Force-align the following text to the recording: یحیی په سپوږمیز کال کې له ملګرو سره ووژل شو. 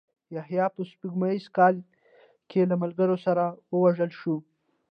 یحیی 0.35 0.65
په 0.75 0.81
سپوږمیز 0.89 1.45
کال 1.57 1.75
کې 2.49 2.61
له 2.69 2.75
ملګرو 2.81 3.17
سره 3.25 3.43
ووژل 3.73 4.11
شو. 4.19 4.35